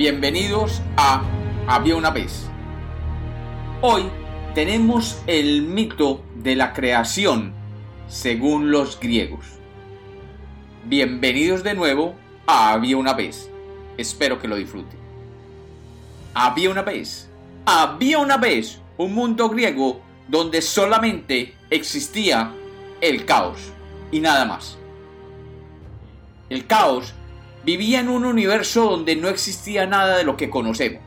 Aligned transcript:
Bienvenidos 0.00 0.80
a 0.96 1.22
Había 1.66 1.94
una 1.94 2.08
vez. 2.08 2.48
Hoy 3.82 4.04
tenemos 4.54 5.20
el 5.26 5.60
mito 5.60 6.24
de 6.36 6.56
la 6.56 6.72
creación 6.72 7.52
según 8.08 8.70
los 8.70 8.98
griegos. 8.98 9.44
Bienvenidos 10.86 11.62
de 11.62 11.74
nuevo 11.74 12.14
a 12.46 12.72
Había 12.72 12.96
una 12.96 13.12
vez. 13.12 13.50
Espero 13.98 14.40
que 14.40 14.48
lo 14.48 14.56
disfruten. 14.56 14.98
Había 16.32 16.70
una 16.70 16.80
vez. 16.80 17.28
Había 17.66 18.20
una 18.20 18.38
vez 18.38 18.80
un 18.96 19.14
mundo 19.14 19.50
griego 19.50 20.00
donde 20.28 20.62
solamente 20.62 21.54
existía 21.68 22.54
el 23.02 23.26
caos 23.26 23.58
y 24.10 24.20
nada 24.20 24.46
más. 24.46 24.78
El 26.48 26.66
caos 26.66 27.12
vivía 27.64 28.00
en 28.00 28.08
un 28.08 28.24
universo 28.24 28.84
donde 28.84 29.16
no 29.16 29.28
existía 29.28 29.86
nada 29.86 30.16
de 30.16 30.24
lo 30.24 30.36
que 30.36 30.50
conocemos. 30.50 31.02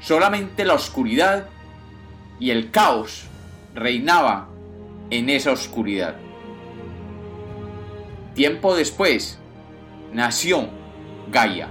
Solamente 0.00 0.64
la 0.64 0.74
oscuridad 0.74 1.48
y 2.38 2.50
el 2.50 2.70
caos 2.70 3.24
reinaba 3.74 4.48
en 5.10 5.30
esa 5.30 5.52
oscuridad. 5.52 6.16
Tiempo 8.34 8.74
después 8.74 9.38
nació 10.12 10.68
Gaia, 11.30 11.68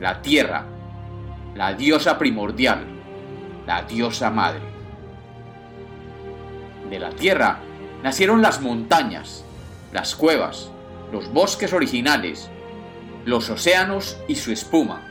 la 0.00 0.22
tierra, 0.22 0.66
la 1.54 1.74
diosa 1.74 2.18
primordial, 2.18 2.86
la 3.66 3.82
diosa 3.82 4.30
madre. 4.30 4.62
De 6.90 6.98
la 6.98 7.10
tierra 7.10 7.60
nacieron 8.02 8.42
las 8.42 8.60
montañas, 8.60 9.44
las 9.92 10.16
cuevas, 10.16 10.71
los 11.12 11.30
bosques 11.30 11.74
originales, 11.74 12.48
los 13.26 13.50
océanos 13.50 14.16
y 14.26 14.36
su 14.36 14.50
espuma, 14.50 15.02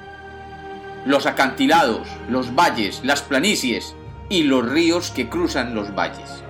los 1.05 1.27
acantilados, 1.27 2.08
los 2.27 2.55
valles, 2.55 3.02
las 3.03 3.21
planicies 3.21 3.95
y 4.27 4.43
los 4.43 4.67
ríos 4.67 5.11
que 5.11 5.30
cruzan 5.30 5.75
los 5.75 5.93
valles. 5.93 6.43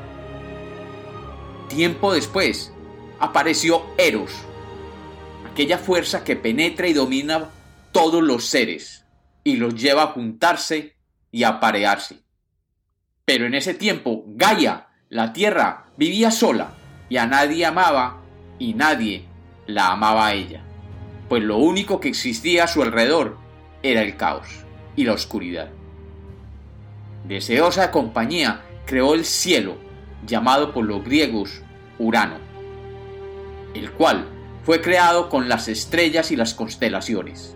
Tiempo 1.68 2.14
después 2.14 2.72
apareció 3.20 3.86
Eros, 3.98 4.32
aquella 5.52 5.78
fuerza 5.78 6.24
que 6.24 6.38
penetra 6.38 6.88
y 6.88 6.94
domina 6.94 7.50
todos 7.92 8.24
los 8.24 8.46
seres 8.46 9.06
y 9.44 9.58
los 9.58 9.76
lleva 9.76 10.04
a 10.04 10.08
juntarse 10.08 10.96
y 11.30 11.44
a 11.44 11.50
aparearse. 11.50 12.24
Pero 13.26 13.46
en 13.46 13.54
ese 13.54 13.74
tiempo 13.74 14.24
Gaia, 14.28 14.88
la 15.10 15.34
tierra, 15.34 15.88
vivía 15.98 16.32
sola 16.32 16.74
y 17.10 17.18
a 17.18 17.28
nadie 17.28 17.66
amaba 17.66 18.22
y 18.58 18.74
nadie 18.74 19.31
la 19.68 19.92
amaba 19.92 20.28
a 20.28 20.34
ella, 20.34 20.62
pues 21.30 21.44
lo 21.44 21.58
único 21.58 22.00
que 22.00 22.10
existía 22.10 22.66
a 22.66 22.68
su 22.68 22.82
alrededor 22.82 23.38
era 23.84 24.02
el 24.02 24.18
caos 24.18 24.48
y 24.96 25.04
la 25.06 25.14
oscuridad. 25.14 25.70
Deseosa 27.28 27.92
compañía 27.92 28.62
creó 28.86 29.14
el 29.14 29.26
cielo, 29.26 29.78
llamado 30.26 30.74
por 30.74 30.86
los 30.86 31.04
griegos 31.04 31.62
Urano, 31.98 32.38
el 33.74 33.92
cual 33.92 34.28
fue 34.64 34.82
creado 34.82 35.30
con 35.30 35.50
las 35.50 35.68
estrellas 35.68 36.32
y 36.32 36.36
las 36.36 36.54
constelaciones. 36.54 37.56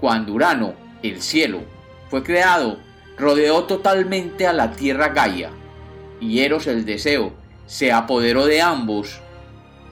Cuando 0.00 0.32
Urano, 0.32 0.74
el 1.02 1.20
cielo, 1.20 1.60
fue 2.08 2.22
creado, 2.22 2.78
rodeó 3.16 3.64
totalmente 3.64 4.46
a 4.46 4.52
la 4.52 4.72
tierra 4.72 5.08
Gaia, 5.08 5.50
y 6.20 6.40
Eros 6.40 6.66
el 6.66 6.84
deseo 6.84 7.32
se 7.66 7.92
apoderó 7.92 8.46
de 8.46 8.62
ambos, 8.62 9.20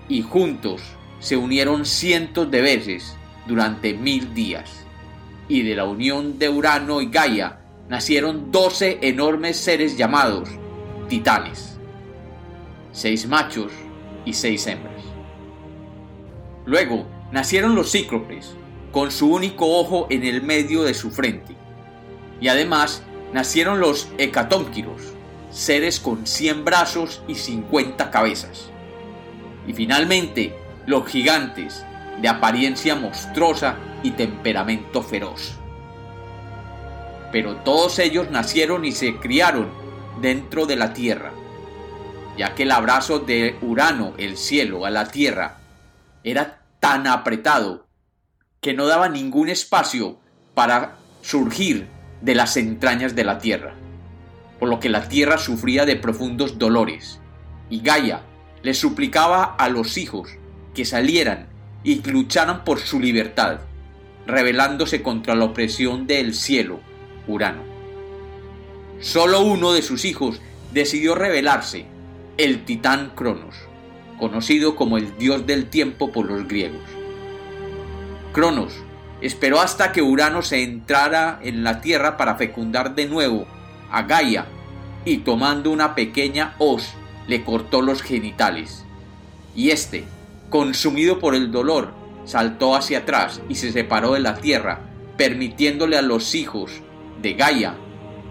y 0.08 0.22
juntos 0.22 0.82
se 1.26 1.36
unieron 1.36 1.86
cientos 1.86 2.48
de 2.52 2.60
veces 2.60 3.16
durante 3.48 3.94
mil 3.94 4.32
días, 4.32 4.86
y 5.48 5.62
de 5.62 5.74
la 5.74 5.84
unión 5.84 6.38
de 6.38 6.48
Urano 6.48 7.00
y 7.00 7.06
Gaia 7.06 7.58
nacieron 7.88 8.52
doce 8.52 9.00
enormes 9.02 9.56
seres 9.56 9.96
llamados 9.96 10.48
titanes, 11.08 11.78
seis 12.92 13.26
machos 13.26 13.72
y 14.24 14.34
seis 14.34 14.68
hembras. 14.68 15.02
Luego 16.64 17.08
nacieron 17.32 17.74
los 17.74 17.90
cíclopes, 17.90 18.54
con 18.92 19.10
su 19.10 19.28
único 19.28 19.80
ojo 19.80 20.06
en 20.10 20.22
el 20.22 20.42
medio 20.42 20.84
de 20.84 20.94
su 20.94 21.10
frente, 21.10 21.56
y 22.40 22.46
además 22.46 23.02
nacieron 23.32 23.80
los 23.80 24.08
hecatónquiros, 24.18 25.02
seres 25.50 25.98
con 25.98 26.24
cien 26.24 26.64
brazos 26.64 27.20
y 27.26 27.34
cincuenta 27.34 28.12
cabezas. 28.12 28.70
Y 29.66 29.72
finalmente 29.72 30.54
los 30.86 31.06
gigantes, 31.06 31.84
de 32.20 32.28
apariencia 32.28 32.94
monstruosa 32.94 33.76
y 34.02 34.12
temperamento 34.12 35.02
feroz. 35.02 35.58
Pero 37.32 37.56
todos 37.56 37.98
ellos 37.98 38.30
nacieron 38.30 38.84
y 38.84 38.92
se 38.92 39.16
criaron 39.16 39.68
dentro 40.20 40.64
de 40.66 40.76
la 40.76 40.92
tierra, 40.92 41.32
ya 42.38 42.54
que 42.54 42.62
el 42.62 42.70
abrazo 42.70 43.18
de 43.18 43.56
Urano, 43.60 44.14
el 44.16 44.36
cielo, 44.36 44.86
a 44.86 44.90
la 44.90 45.08
tierra, 45.08 45.58
era 46.24 46.62
tan 46.80 47.06
apretado 47.06 47.86
que 48.60 48.72
no 48.72 48.86
daba 48.86 49.08
ningún 49.08 49.48
espacio 49.48 50.18
para 50.54 50.96
surgir 51.20 51.88
de 52.22 52.34
las 52.34 52.56
entrañas 52.56 53.14
de 53.14 53.24
la 53.24 53.38
tierra, 53.38 53.74
por 54.58 54.68
lo 54.68 54.80
que 54.80 54.88
la 54.88 55.08
tierra 55.08 55.36
sufría 55.36 55.84
de 55.84 55.96
profundos 55.96 56.58
dolores, 56.58 57.20
y 57.68 57.80
Gaia 57.80 58.22
le 58.62 58.72
suplicaba 58.72 59.44
a 59.44 59.68
los 59.68 59.98
hijos 59.98 60.30
que 60.76 60.84
salieran 60.84 61.46
y 61.82 62.02
lucharan 62.02 62.62
por 62.62 62.80
su 62.80 63.00
libertad, 63.00 63.60
rebelándose 64.26 65.02
contra 65.02 65.34
la 65.34 65.46
opresión 65.46 66.06
del 66.06 66.34
cielo, 66.34 66.80
Urano. 67.26 67.62
Solo 69.00 69.40
uno 69.40 69.72
de 69.72 69.80
sus 69.80 70.04
hijos 70.04 70.42
decidió 70.74 71.14
rebelarse, 71.14 71.86
el 72.36 72.66
titán 72.66 73.12
Cronos, 73.14 73.54
conocido 74.18 74.76
como 74.76 74.98
el 74.98 75.16
dios 75.16 75.46
del 75.46 75.70
tiempo 75.70 76.12
por 76.12 76.26
los 76.26 76.46
griegos. 76.46 76.82
Cronos 78.34 78.74
esperó 79.22 79.60
hasta 79.60 79.92
que 79.92 80.02
Urano 80.02 80.42
se 80.42 80.62
entrara 80.62 81.40
en 81.42 81.64
la 81.64 81.80
tierra 81.80 82.18
para 82.18 82.34
fecundar 82.34 82.94
de 82.94 83.06
nuevo 83.06 83.46
a 83.90 84.02
Gaia 84.02 84.44
y 85.06 85.18
tomando 85.18 85.70
una 85.70 85.94
pequeña 85.94 86.54
hoz 86.58 86.90
le 87.28 87.44
cortó 87.44 87.80
los 87.80 88.02
genitales. 88.02 88.84
Y 89.54 89.70
éste, 89.70 90.04
consumido 90.50 91.18
por 91.18 91.34
el 91.34 91.50
dolor, 91.50 91.92
saltó 92.24 92.74
hacia 92.74 92.98
atrás 92.98 93.40
y 93.48 93.56
se 93.56 93.72
separó 93.72 94.12
de 94.12 94.20
la 94.20 94.36
tierra, 94.36 94.80
permitiéndole 95.16 95.96
a 95.96 96.02
los 96.02 96.34
hijos 96.34 96.82
de 97.22 97.34
Gaia 97.34 97.74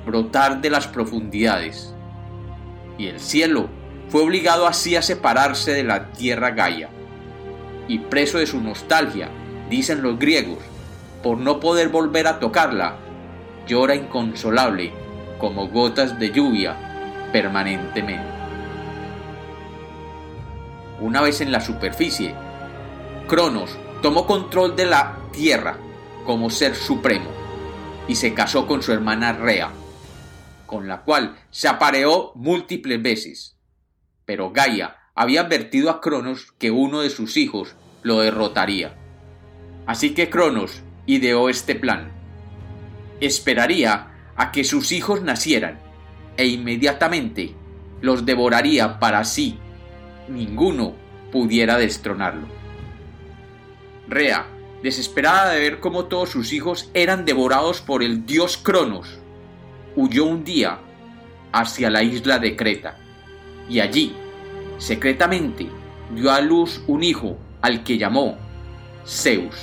brotar 0.06 0.62
de 0.62 0.70
las 0.70 0.88
profundidades. 0.88 1.94
Y 2.98 3.08
el 3.08 3.20
cielo 3.20 3.70
fue 4.10 4.22
obligado 4.22 4.68
así 4.68 4.96
a 4.96 5.02
separarse 5.02 5.72
de 5.72 5.84
la 5.84 6.12
tierra 6.12 6.52
Gaia. 6.52 6.90
Y 7.88 8.00
preso 8.00 8.38
de 8.38 8.48
su 8.48 8.62
nostalgia, 8.62 9.30
dicen 9.70 10.02
los 10.02 10.18
griegos, 10.18 10.60
por 11.24 11.38
no 11.38 11.60
poder 11.60 11.90
volver 11.90 12.28
a 12.28 12.40
tocarla, 12.40 12.98
llora 13.68 13.96
inconsolable 13.96 14.94
como 15.40 15.68
gotas 15.68 16.20
de 16.20 16.32
lluvia 16.32 17.30
permanentemente. 17.32 18.35
Una 21.00 21.22
vez 21.22 21.42
en 21.42 21.52
la 21.52 21.60
superficie, 21.60 22.34
Cronos 23.28 23.78
tomó 24.02 24.26
control 24.26 24.76
de 24.76 24.86
la 24.86 25.18
Tierra 25.34 25.78
como 26.26 26.50
ser 26.50 26.76
supremo 26.76 27.30
y 28.08 28.16
se 28.16 28.34
casó 28.34 28.66
con 28.66 28.82
su 28.82 28.94
hermana 28.94 29.34
Rea, 29.34 29.72
con 30.66 30.88
la 30.88 31.02
cual 31.02 31.38
se 31.50 31.68
apareó 31.68 32.32
múltiples 32.36 33.02
veces. 33.02 33.58
Pero 34.26 34.52
Gaia 34.52 34.96
había 35.16 35.42
advertido 35.42 35.90
a 35.90 36.00
Cronos 36.00 36.54
que 36.58 36.72
uno 36.72 37.02
de 37.02 37.10
sus 37.10 37.36
hijos 37.36 37.76
lo 38.02 38.22
derrotaría. 38.22 38.96
Así 39.86 40.14
que 40.14 40.30
Cronos 40.30 40.82
ideó 41.06 41.50
este 41.50 41.76
plan. 41.76 42.12
Esperaría 43.20 44.32
a 44.38 44.52
que 44.52 44.64
sus 44.64 44.92
hijos 44.92 45.22
nacieran 45.22 45.80
e 46.38 46.48
inmediatamente 46.48 47.54
los 48.02 48.26
devoraría 48.26 49.00
para 49.00 49.24
sí 49.26 49.60
ninguno 50.28 50.94
pudiera 51.32 51.78
destronarlo. 51.78 52.48
Rea, 54.08 54.48
desesperada 54.84 55.52
de 55.52 55.60
ver 55.60 55.80
cómo 55.80 56.06
todos 56.06 56.30
sus 56.30 56.54
hijos 56.54 56.90
eran 56.94 57.26
devorados 57.26 57.82
por 57.82 58.04
el 58.04 58.26
dios 58.26 58.58
Cronos, 58.58 59.20
huyó 59.96 60.26
un 60.26 60.44
día 60.44 60.80
hacia 61.52 61.90
la 61.90 62.04
isla 62.04 62.40
de 62.40 62.56
Creta 62.56 62.98
y 63.70 63.80
allí, 63.80 64.14
secretamente, 64.78 65.68
dio 66.14 66.32
a 66.32 66.42
luz 66.42 66.84
un 66.88 67.04
hijo 67.04 67.38
al 67.62 67.84
que 67.84 67.98
llamó 67.98 68.38
Zeus, 69.08 69.56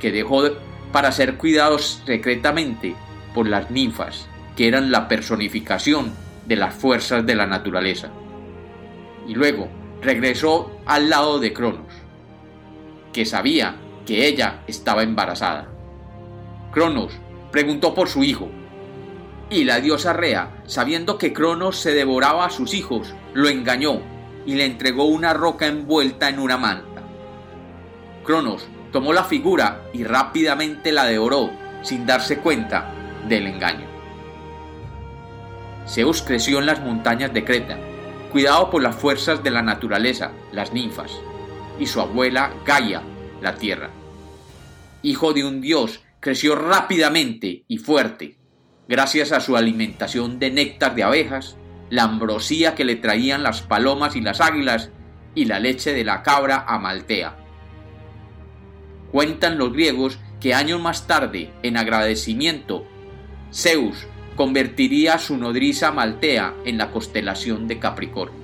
que 0.00 0.12
dejó 0.12 0.44
para 0.92 1.10
ser 1.10 1.36
cuidados 1.36 2.02
secretamente 2.06 2.94
por 3.34 3.48
las 3.48 3.70
ninfas, 3.70 4.28
que 4.56 4.68
eran 4.68 4.90
la 4.90 5.08
personificación 5.08 6.12
de 6.46 6.56
las 6.56 6.74
fuerzas 6.74 7.26
de 7.26 7.34
la 7.34 7.46
naturaleza 7.46 8.10
y 9.26 9.34
luego 9.34 9.68
regresó 10.02 10.70
al 10.86 11.10
lado 11.10 11.38
de 11.38 11.52
Cronos, 11.52 11.92
que 13.12 13.24
sabía 13.24 13.76
que 14.04 14.26
ella 14.26 14.62
estaba 14.66 15.02
embarazada. 15.02 15.68
Cronos 16.72 17.12
preguntó 17.50 17.94
por 17.94 18.08
su 18.08 18.22
hijo, 18.22 18.48
y 19.48 19.64
la 19.64 19.80
diosa 19.80 20.12
Rea, 20.12 20.62
sabiendo 20.66 21.18
que 21.18 21.32
Cronos 21.32 21.78
se 21.78 21.92
devoraba 21.92 22.46
a 22.46 22.50
sus 22.50 22.74
hijos, 22.74 23.14
lo 23.32 23.48
engañó 23.48 24.00
y 24.44 24.54
le 24.54 24.64
entregó 24.64 25.04
una 25.04 25.32
roca 25.32 25.66
envuelta 25.66 26.28
en 26.28 26.38
una 26.38 26.56
manta. 26.56 27.02
Cronos 28.24 28.66
tomó 28.92 29.12
la 29.12 29.24
figura 29.24 29.82
y 29.92 30.04
rápidamente 30.04 30.92
la 30.92 31.04
devoró 31.04 31.50
sin 31.82 32.06
darse 32.06 32.38
cuenta 32.38 32.92
del 33.28 33.46
engaño. 33.46 33.86
Zeus 35.86 36.22
creció 36.22 36.58
en 36.58 36.66
las 36.66 36.80
montañas 36.80 37.32
de 37.32 37.44
Creta, 37.44 37.78
cuidado 38.36 38.68
por 38.68 38.82
las 38.82 38.94
fuerzas 38.94 39.42
de 39.42 39.50
la 39.50 39.62
naturaleza, 39.62 40.30
las 40.52 40.74
ninfas, 40.74 41.10
y 41.80 41.86
su 41.86 42.02
abuela 42.02 42.52
Gaia, 42.66 43.00
la 43.40 43.54
tierra. 43.54 43.88
Hijo 45.00 45.32
de 45.32 45.42
un 45.42 45.62
dios, 45.62 46.02
creció 46.20 46.54
rápidamente 46.54 47.64
y 47.66 47.78
fuerte, 47.78 48.36
gracias 48.88 49.32
a 49.32 49.40
su 49.40 49.56
alimentación 49.56 50.38
de 50.38 50.50
néctar 50.50 50.94
de 50.94 51.04
abejas, 51.04 51.56
la 51.88 52.02
ambrosía 52.02 52.74
que 52.74 52.84
le 52.84 52.96
traían 52.96 53.42
las 53.42 53.62
palomas 53.62 54.16
y 54.16 54.20
las 54.20 54.42
águilas 54.42 54.90
y 55.34 55.46
la 55.46 55.58
leche 55.58 55.94
de 55.94 56.04
la 56.04 56.22
cabra 56.22 56.62
amaltea. 56.68 57.38
Cuentan 59.12 59.56
los 59.56 59.72
griegos 59.72 60.18
que 60.40 60.52
años 60.52 60.78
más 60.78 61.06
tarde, 61.06 61.54
en 61.62 61.78
agradecimiento, 61.78 62.86
Zeus 63.50 64.06
convertiría 64.36 65.14
a 65.14 65.18
su 65.18 65.36
nodriza 65.36 65.90
Maltea 65.90 66.54
en 66.64 66.78
la 66.78 66.90
constelación 66.92 67.66
de 67.66 67.78
Capricornio. 67.78 68.38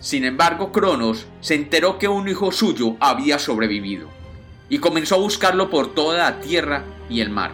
Sin 0.00 0.24
embargo, 0.24 0.72
Cronos 0.72 1.26
se 1.40 1.54
enteró 1.54 1.98
que 1.98 2.08
un 2.08 2.28
hijo 2.28 2.52
suyo 2.52 2.96
había 3.00 3.38
sobrevivido 3.38 4.08
y 4.68 4.78
comenzó 4.78 5.14
a 5.14 5.18
buscarlo 5.18 5.70
por 5.70 5.94
toda 5.94 6.18
la 6.18 6.40
tierra 6.40 6.84
y 7.08 7.20
el 7.20 7.30
mar. 7.30 7.52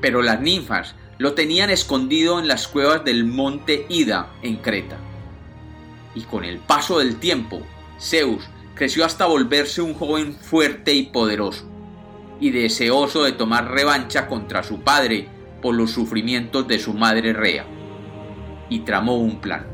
Pero 0.00 0.22
las 0.22 0.40
ninfas 0.40 0.94
lo 1.18 1.34
tenían 1.34 1.70
escondido 1.70 2.40
en 2.40 2.48
las 2.48 2.66
cuevas 2.66 3.04
del 3.04 3.24
monte 3.24 3.86
Ida 3.88 4.30
en 4.42 4.56
Creta. 4.56 4.96
Y 6.14 6.22
con 6.22 6.44
el 6.44 6.58
paso 6.58 6.98
del 6.98 7.16
tiempo, 7.16 7.62
Zeus 8.00 8.42
creció 8.74 9.04
hasta 9.04 9.26
volverse 9.26 9.80
un 9.80 9.94
joven 9.94 10.34
fuerte 10.34 10.92
y 10.92 11.04
poderoso, 11.04 11.64
y 12.40 12.50
deseoso 12.50 13.22
de 13.22 13.32
tomar 13.32 13.70
revancha 13.70 14.26
contra 14.26 14.64
su 14.64 14.80
padre 14.80 15.28
por 15.62 15.74
los 15.74 15.92
sufrimientos 15.92 16.68
de 16.68 16.78
su 16.78 16.92
madre 16.92 17.32
Rea, 17.32 17.64
y 18.68 18.80
tramó 18.80 19.16
un 19.16 19.40
plan. 19.40 19.66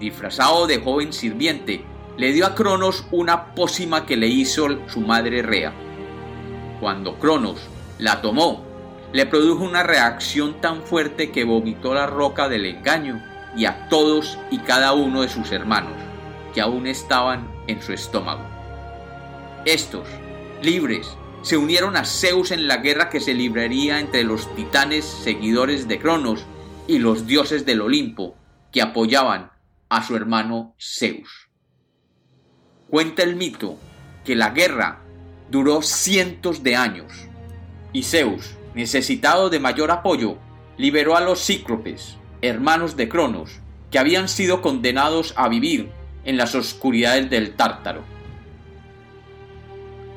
Disfrazado 0.00 0.66
de 0.66 0.78
joven 0.78 1.12
sirviente, 1.12 1.84
le 2.16 2.32
dio 2.32 2.46
a 2.46 2.54
Cronos 2.54 3.06
una 3.12 3.54
pócima 3.54 4.06
que 4.06 4.16
le 4.16 4.26
hizo 4.26 4.66
su 4.88 5.00
madre 5.00 5.42
Rea. 5.42 5.72
Cuando 6.80 7.18
Cronos 7.18 7.60
la 7.98 8.20
tomó, 8.20 8.64
le 9.12 9.26
produjo 9.26 9.64
una 9.64 9.82
reacción 9.82 10.60
tan 10.60 10.82
fuerte 10.82 11.30
que 11.30 11.44
vomitó 11.44 11.94
la 11.94 12.06
roca 12.06 12.48
del 12.48 12.66
engaño 12.66 13.22
y 13.56 13.64
a 13.64 13.88
todos 13.88 14.38
y 14.50 14.58
cada 14.58 14.92
uno 14.92 15.22
de 15.22 15.28
sus 15.28 15.52
hermanos, 15.52 15.94
que 16.52 16.60
aún 16.60 16.86
estaban 16.86 17.48
en 17.66 17.80
su 17.80 17.92
estómago. 17.92 18.44
Estos, 19.64 20.06
libres, 20.62 21.16
se 21.46 21.56
unieron 21.56 21.96
a 21.96 22.04
Zeus 22.04 22.50
en 22.50 22.66
la 22.66 22.78
guerra 22.78 23.08
que 23.08 23.20
se 23.20 23.32
libraría 23.32 24.00
entre 24.00 24.24
los 24.24 24.52
titanes 24.56 25.04
seguidores 25.04 25.86
de 25.86 26.00
Cronos 26.00 26.44
y 26.88 26.98
los 26.98 27.28
dioses 27.28 27.64
del 27.64 27.82
Olimpo, 27.82 28.34
que 28.72 28.82
apoyaban 28.82 29.52
a 29.88 30.04
su 30.04 30.16
hermano 30.16 30.74
Zeus. 30.76 31.48
Cuenta 32.90 33.22
el 33.22 33.36
mito 33.36 33.78
que 34.24 34.34
la 34.34 34.50
guerra 34.50 35.04
duró 35.48 35.82
cientos 35.82 36.64
de 36.64 36.74
años 36.74 37.12
y 37.92 38.02
Zeus, 38.02 38.56
necesitado 38.74 39.48
de 39.48 39.60
mayor 39.60 39.92
apoyo, 39.92 40.38
liberó 40.76 41.16
a 41.16 41.20
los 41.20 41.46
cíclopes, 41.46 42.16
hermanos 42.42 42.96
de 42.96 43.08
Cronos, 43.08 43.60
que 43.92 44.00
habían 44.00 44.28
sido 44.28 44.62
condenados 44.62 45.32
a 45.36 45.48
vivir 45.48 45.90
en 46.24 46.38
las 46.38 46.56
oscuridades 46.56 47.30
del 47.30 47.54
Tártaro. 47.54 48.15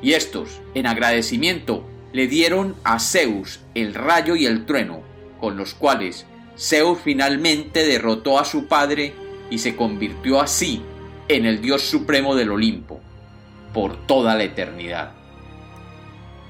Y 0.02 0.12
estos, 0.14 0.60
en 0.74 0.86
agradecimiento, 0.86 1.84
le 2.12 2.26
dieron 2.26 2.74
a 2.84 2.98
Zeus 2.98 3.60
el 3.74 3.94
rayo 3.94 4.36
y 4.36 4.46
el 4.46 4.66
trueno, 4.66 5.02
con 5.38 5.56
los 5.56 5.74
cuales 5.74 6.26
Zeus 6.58 6.98
finalmente 7.02 7.86
derrotó 7.86 8.38
a 8.38 8.44
su 8.44 8.66
padre 8.66 9.14
y 9.50 9.58
se 9.58 9.76
convirtió 9.76 10.40
así 10.40 10.82
en 11.28 11.46
el 11.46 11.60
dios 11.60 11.82
supremo 11.82 12.34
del 12.34 12.50
Olimpo, 12.50 13.00
por 13.72 14.06
toda 14.06 14.34
la 14.34 14.44
eternidad. 14.44 15.12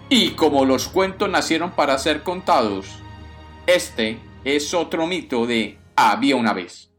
Y 0.08 0.30
como 0.30 0.64
los 0.64 0.88
cuentos 0.88 1.30
nacieron 1.30 1.72
para 1.72 1.98
ser 1.98 2.22
contados, 2.22 2.86
este 3.66 4.18
es 4.44 4.74
otro 4.74 5.06
mito 5.06 5.46
de 5.46 5.78
había 5.94 6.36
una 6.36 6.52
vez. 6.52 6.89